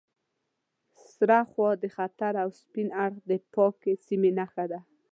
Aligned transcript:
سره 1.13 1.37
خوا 1.49 1.69
د 1.81 1.85
خطر 1.95 2.33
او 2.43 2.49
سپین 2.61 2.87
اړخ 3.05 3.15
د 3.29 3.31
پاکې 3.53 3.93
سیمې 4.05 4.31
نښه 4.37 4.65
ده. 4.71 4.79